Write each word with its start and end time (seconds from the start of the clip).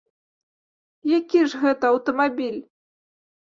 Які 1.19 1.43
ж 1.53 1.61
гэта 1.67 1.93
аўтамабіль? 1.95 2.61